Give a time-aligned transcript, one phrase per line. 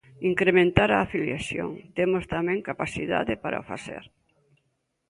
[0.31, 4.03] Incrementar a afiliación; temos tamén capacidade para o facer.